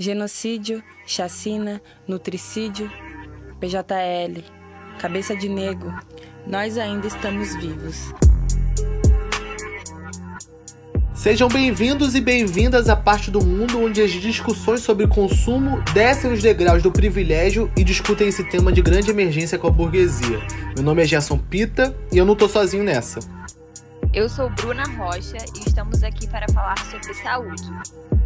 [0.00, 2.90] genocídio, chacina, nutricídio,
[3.60, 4.42] PJL,
[4.98, 5.94] cabeça de nego,
[6.46, 8.10] nós ainda estamos vivos.
[11.12, 16.40] Sejam bem-vindos e bem-vindas à parte do mundo onde as discussões sobre consumo descem os
[16.40, 20.40] degraus do privilégio e discutem esse tema de grande emergência com a burguesia.
[20.74, 23.20] Meu nome é Gerson Pita e eu não tô sozinho nessa.
[24.14, 28.19] Eu sou Bruna Rocha e estamos aqui para falar sobre saúde.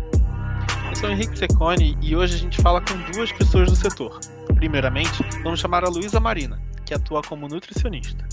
[0.94, 4.20] Eu sou Henrique Secone e hoje a gente fala com duas pessoas do setor.
[4.54, 8.24] Primeiramente, vamos chamar a Luísa Marina, que atua como nutricionista.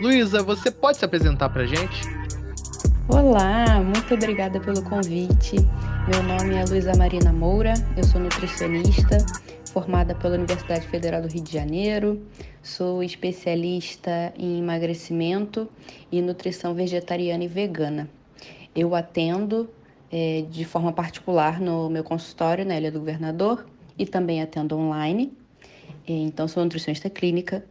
[0.00, 2.02] Luísa, você pode se apresentar pra gente?
[3.08, 5.56] Olá, muito obrigada pelo convite.
[6.08, 9.18] Meu nome é Luísa Marina Moura, eu sou nutricionista,
[9.72, 12.22] formada pela Universidade Federal do Rio de Janeiro,
[12.62, 15.68] sou especialista em emagrecimento
[16.12, 18.08] e nutrição vegetariana e vegana.
[18.72, 19.68] Eu atendo
[20.10, 23.66] é, de forma particular no meu consultório na Ilha do Governador
[23.98, 25.32] e também atendo online.
[26.06, 27.64] É, então, sou nutricionista clínica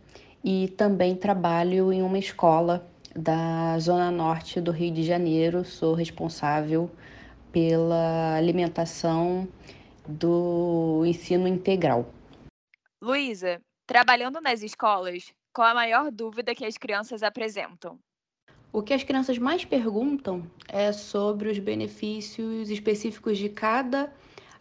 [0.43, 6.91] e também trabalho em uma escola da Zona Norte do Rio de Janeiro, sou responsável
[7.51, 9.47] pela alimentação
[10.07, 12.05] do ensino integral.
[13.01, 17.97] Luísa, trabalhando nas escolas, qual a maior dúvida que as crianças apresentam?
[18.75, 24.11] O que as crianças mais perguntam é sobre os benefícios específicos de cada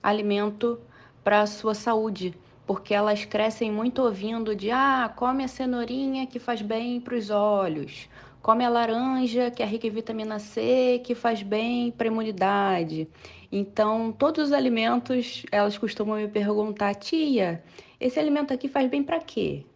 [0.00, 0.78] alimento
[1.24, 2.32] para a sua saúde,
[2.64, 7.28] porque elas crescem muito ouvindo de ah, come a cenourinha que faz bem para os
[7.28, 8.08] olhos,
[8.40, 13.08] Come a laranja, que é rica em vitamina C, que faz bem para a imunidade.
[13.50, 17.64] Então, todos os alimentos, elas costumam me perguntar, tia,
[17.98, 19.66] esse alimento aqui faz bem para quê?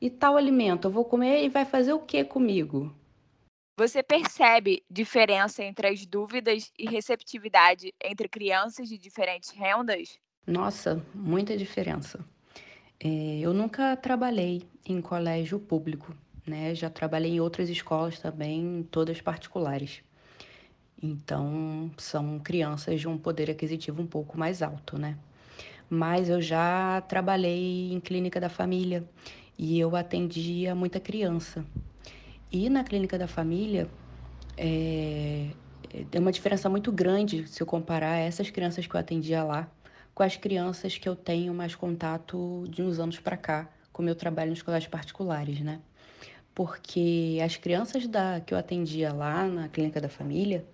[0.00, 2.94] E tal alimento, eu vou comer e vai fazer o que comigo?
[3.80, 10.18] Você percebe diferença entre as dúvidas e receptividade entre crianças de diferentes rendas?
[10.46, 12.22] Nossa, muita diferença.
[13.02, 16.14] É, eu nunca trabalhei em colégio público,
[16.46, 16.74] né?
[16.74, 20.02] Já trabalhei em outras escolas também, todas particulares.
[21.02, 25.16] Então, são crianças de um poder aquisitivo um pouco mais alto, né?
[25.88, 29.08] Mas eu já trabalhei em clínica da família
[29.56, 31.64] e eu atendia muita criança.
[32.52, 33.88] E na clínica da família,
[34.56, 35.50] é,
[36.10, 39.70] tem uma diferença muito grande se eu comparar essas crianças que eu atendia lá
[40.14, 44.14] com as crianças que eu tenho mais contato de uns anos para cá, com meu
[44.14, 45.80] trabalho nos colégios particulares, né?
[46.54, 50.64] porque as crianças da, que eu atendia lá na clínica da família,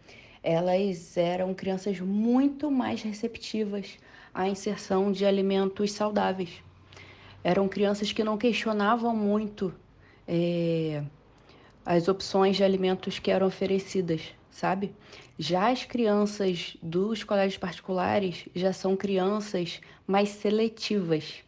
[0.43, 3.99] elas eram crianças muito mais receptivas
[4.33, 6.63] à inserção de alimentos saudáveis.
[7.45, 9.73] Eram crianças que não questionavam muito
[10.27, 11.03] é,
[11.87, 14.93] as opções de alimentos que eram oferecidas, sabe?
[15.39, 21.47] Já as crianças dos colégios particulares já são crianças mais seletivas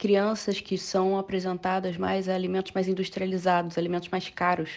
[0.00, 4.70] crianças que são apresentadas mais a alimentos mais industrializados, alimentos mais caros,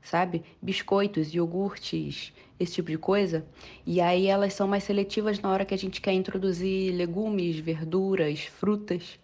[0.00, 0.42] sabe?
[0.62, 3.46] Biscoitos, iogurtes, esse tipo de coisa.
[3.84, 8.44] E aí elas são mais seletivas na hora que a gente quer introduzir legumes, verduras,
[8.44, 9.19] frutas,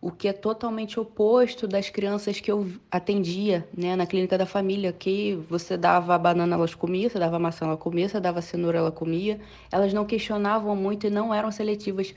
[0.00, 4.92] o que é totalmente oposto das crianças que eu atendia, né, na clínica da família,
[4.92, 8.92] que você dava banana, elas comiam, você dava maçã, ela comia, você dava cenoura, ela
[8.92, 9.40] comia.
[9.72, 12.14] Elas não questionavam muito e não eram seletivas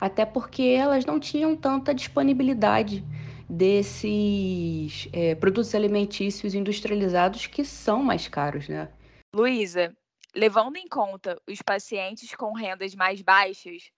[0.00, 3.04] até porque elas não tinham tanta disponibilidade
[3.48, 8.88] desses é, produtos alimentícios industrializados que são mais caros, né?
[9.34, 9.94] Luísa,
[10.34, 13.90] levando em conta os pacientes com rendas mais baixas,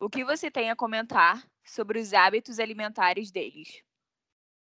[0.00, 3.82] o que você tem a comentar sobre os hábitos alimentares deles?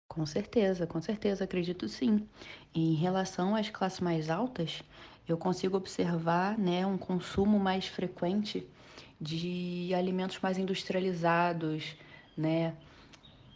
[0.08, 2.28] Com certeza, com certeza, acredito sim.
[2.74, 4.82] Em relação às classes mais altas,
[5.28, 8.68] eu consigo observar né, um consumo mais frequente
[9.20, 11.96] de alimentos mais industrializados,
[12.38, 12.76] né?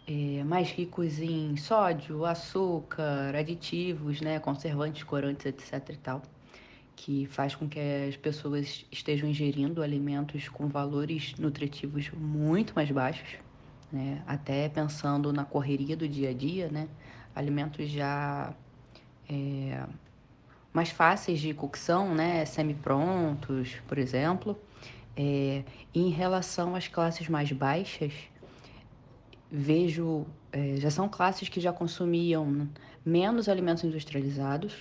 [0.07, 4.39] É, mais ricos em sódio, açúcar, aditivos, né?
[4.39, 5.89] Conservantes, corantes, etc.
[5.93, 6.21] e tal,
[6.99, 13.37] que faz com que as pessoas estejam ingerindo alimentos com valores nutritivos muito mais baixos,
[13.91, 14.21] né?
[14.27, 16.87] Até pensando na correria do dia a dia, né?
[17.33, 18.53] Alimentos já
[19.29, 19.83] é,
[20.73, 22.43] mais fáceis de cocção, né?
[22.45, 24.57] Semi-prontos, por exemplo
[25.19, 25.63] é,
[25.93, 28.13] em relação às classes mais baixas,
[29.51, 32.69] vejo, é, já são classes que já consumiam
[33.05, 34.73] menos alimentos industrializados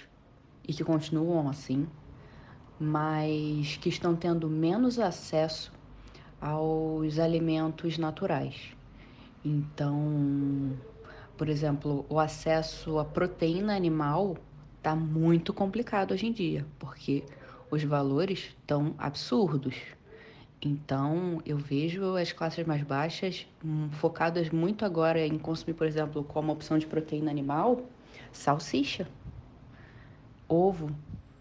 [0.66, 1.88] e que continuam assim,
[2.78, 5.72] mas que estão tendo menos acesso
[6.40, 8.76] aos alimentos naturais.
[9.44, 10.76] Então,
[11.36, 14.36] por exemplo, o acesso à proteína animal
[14.76, 17.24] está muito complicado hoje em dia, porque
[17.70, 19.76] os valores estão absurdos.
[20.60, 26.24] Então, eu vejo as classes mais baixas hum, focadas muito agora em consumir, por exemplo,
[26.24, 27.80] como opção de proteína animal,
[28.32, 29.06] salsicha,
[30.48, 30.90] ovo,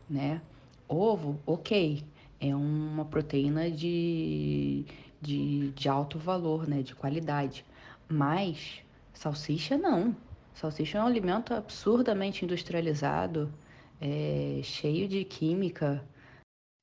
[0.07, 0.41] né?
[0.87, 2.03] Ovo, ok,
[2.39, 4.85] é uma proteína de,
[5.21, 6.81] de, de alto valor, né?
[6.81, 7.65] De qualidade.
[8.07, 8.81] Mas
[9.13, 10.15] salsicha não.
[10.53, 13.53] Salsicha é um alimento absurdamente industrializado,
[14.01, 16.03] é, cheio de química.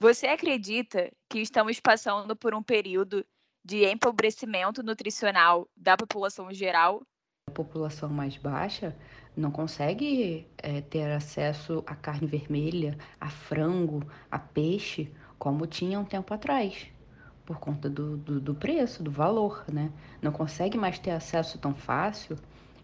[0.00, 3.24] Você acredita que estamos passando por um período
[3.64, 7.02] de empobrecimento nutricional da população geral?
[7.48, 8.94] A população mais baixa
[9.36, 16.04] não consegue é, ter acesso a carne vermelha, a frango, a peixe, como tinha um
[16.04, 16.86] tempo atrás,
[17.44, 19.90] por conta do, do, do preço, do valor, né?
[20.22, 22.36] Não consegue mais ter acesso tão fácil.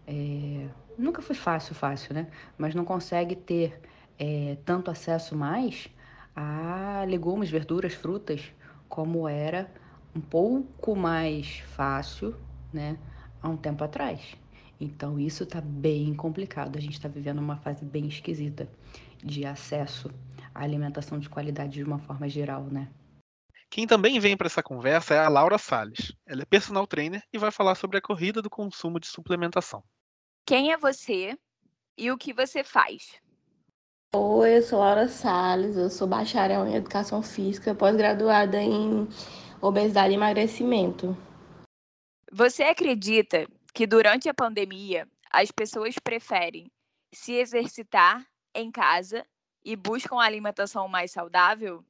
[0.05, 0.67] É,
[0.97, 2.27] nunca foi fácil, fácil, né?
[2.57, 3.79] Mas não consegue ter
[4.19, 5.87] é, tanto acesso mais
[6.35, 8.53] a legumes, verduras, frutas,
[8.87, 9.71] como era
[10.15, 12.35] um pouco mais fácil,
[12.73, 12.97] né?
[13.41, 14.35] Há um tempo atrás.
[14.81, 16.75] Então, isso está bem complicado.
[16.75, 18.67] A gente está vivendo uma fase bem esquisita
[19.23, 20.09] de acesso
[20.55, 22.89] à alimentação de qualidade de uma forma geral, né?
[23.69, 26.13] Quem também vem para essa conversa é a Laura Salles.
[26.25, 29.83] Ela é personal trainer e vai falar sobre a corrida do consumo de suplementação.
[30.47, 31.37] Quem é você
[31.95, 33.21] e o que você faz?
[34.15, 39.07] Oi, eu sou Laura Salles, eu sou bacharel em Educação Física, pós-graduada em
[39.61, 41.15] Obesidade e Emagrecimento.
[42.33, 46.71] Você acredita que durante a pandemia as pessoas preferem
[47.13, 49.25] se exercitar em casa
[49.63, 51.83] e buscam a alimentação mais saudável?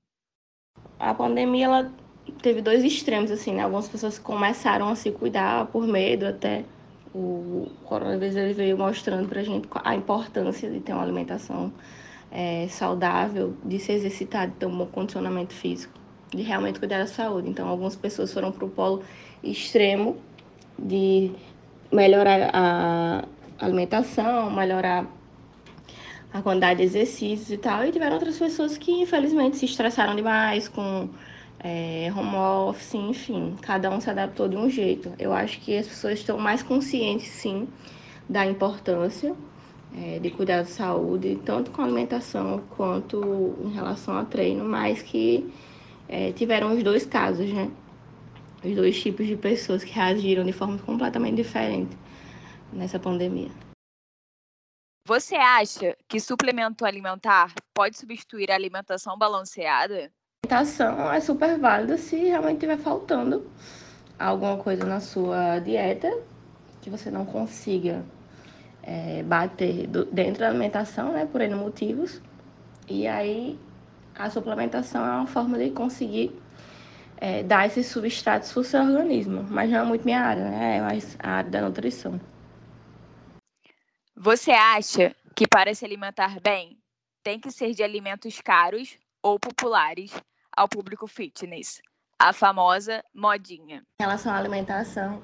[0.99, 1.93] A pandemia ela
[2.41, 3.63] teve dois extremos assim, né?
[3.63, 6.63] Algumas pessoas começaram a se cuidar por medo até
[7.13, 11.73] o coronavírus ele veio mostrando pra gente a importância de ter uma alimentação
[12.31, 15.93] é, saudável, de se exercitar, de ter um bom condicionamento físico,
[16.29, 17.49] de realmente cuidar da saúde.
[17.49, 19.03] Então, algumas pessoas foram para o polo
[19.43, 20.17] extremo
[20.79, 21.31] de
[21.91, 23.25] melhorar a
[23.59, 25.05] alimentação, melhorar
[26.33, 27.85] a quantidade de exercícios e tal.
[27.85, 31.09] E tiveram outras pessoas que, infelizmente, se estressaram demais com
[31.63, 33.55] é, home office, enfim.
[33.61, 35.11] Cada um se adaptou de um jeito.
[35.19, 37.67] Eu acho que as pessoas estão mais conscientes, sim,
[38.29, 39.35] da importância
[39.95, 45.51] é, de cuidar da saúde, tanto com alimentação quanto em relação ao treino, mas que
[46.07, 47.69] é, tiveram os dois casos, né?
[48.63, 51.97] Os dois tipos de pessoas que reagiram de forma completamente diferente
[52.71, 53.49] nessa pandemia.
[55.05, 60.11] Você acha que suplemento alimentar pode substituir a alimentação balanceada?
[60.45, 63.49] A alimentação é super válida se realmente estiver faltando
[64.17, 66.11] alguma coisa na sua dieta
[66.81, 68.05] que você não consiga
[68.83, 72.21] é, bater do, dentro da alimentação, né, por N motivos.
[72.87, 73.59] E aí
[74.15, 76.40] a suplementação é uma forma de conseguir
[77.21, 79.45] é, dar esses substratos para o seu organismo.
[79.47, 80.77] Mas não é muito minha área, né?
[80.77, 82.19] É mais a área da nutrição.
[84.15, 86.79] Você acha que para se alimentar bem,
[87.23, 90.11] tem que ser de alimentos caros ou populares
[90.57, 91.79] ao público fitness?
[92.17, 93.83] A famosa modinha.
[93.99, 95.21] Em relação à alimentação,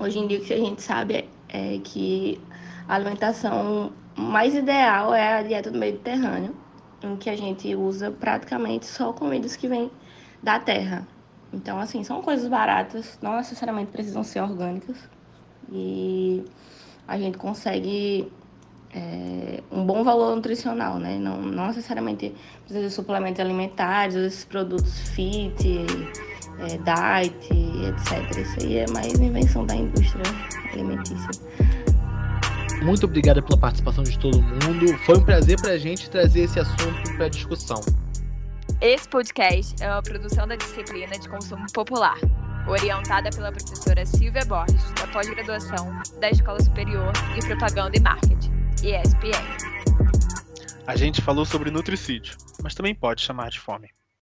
[0.00, 2.40] hoje em dia o que a gente sabe é, é que
[2.88, 6.56] a alimentação mais ideal é a dieta do Mediterrâneo,
[7.02, 9.90] em que a gente usa praticamente só comidas que vêm
[10.42, 11.06] da terra.
[11.52, 14.96] Então, assim, são coisas baratas, não necessariamente precisam ser orgânicas.
[15.72, 16.44] E
[17.06, 18.30] a gente consegue
[18.94, 21.18] é, um bom valor nutricional, né?
[21.18, 25.86] Não, não necessariamente precisa de suplementos alimentares, esses produtos fit,
[26.58, 27.50] é, diet,
[27.88, 28.38] etc.
[28.38, 30.22] Isso aí é mais invenção da indústria
[30.72, 31.30] alimentícia.
[32.82, 34.96] Muito obrigado pela participação de todo mundo.
[35.04, 37.80] Foi um prazer para a gente trazer esse assunto para discussão.
[38.80, 42.16] Esse podcast é uma produção da disciplina de consumo popular,
[42.68, 48.52] orientada pela professora Silvia Borges, da pós-graduação da Escola Superior de Propaganda e Marketing,
[48.84, 49.34] ESPM.
[50.86, 53.90] A gente falou sobre nutricídio, mas também pode chamar de fome.